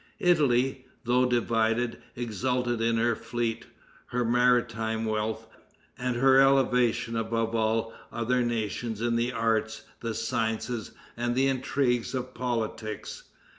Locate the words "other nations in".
8.11-9.15